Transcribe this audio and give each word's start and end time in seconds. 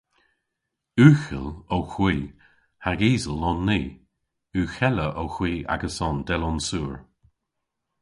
Ughel 1.07 1.47
owgh 1.75 1.93
hwi 1.95 2.15
hag 2.85 2.99
isel 3.13 3.41
on 3.49 3.59
ni. 3.67 3.81
Ughella 4.61 5.07
owgh 5.21 5.35
hwi 5.35 5.51
ageson, 5.73 6.17
dell 6.27 6.43
on 6.49 6.59
sur. 6.67 6.93